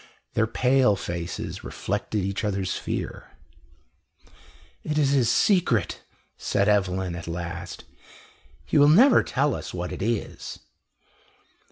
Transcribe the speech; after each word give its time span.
Their 0.33 0.47
pale 0.47 0.95
faces 0.95 1.63
reflected 1.63 2.23
each 2.23 2.43
other's 2.43 2.75
fear. 2.75 3.37
"It 4.83 4.97
is 4.97 5.11
his 5.11 5.29
secret," 5.29 6.01
said 6.37 6.67
Evelyn 6.67 7.15
at 7.15 7.27
last. 7.27 7.83
"He 8.65 8.79
will 8.79 8.89
never 8.89 9.21
tell 9.21 9.53
us 9.53 9.75
what 9.75 9.91
it 9.91 10.01
is." 10.01 10.57